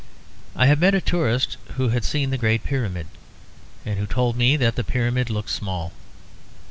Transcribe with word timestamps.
I 0.55 0.65
have 0.65 0.79
met 0.79 0.95
a 0.95 0.99
tourist 0.99 1.57
who 1.75 1.89
had 1.89 2.03
seen 2.03 2.31
the 2.31 2.37
great 2.39 2.63
Pyramid, 2.63 3.05
and 3.85 3.99
who 3.99 4.07
told 4.07 4.35
me 4.35 4.57
that 4.57 4.75
the 4.75 4.83
Pyramid 4.83 5.29
looked 5.29 5.51
small. 5.51 5.93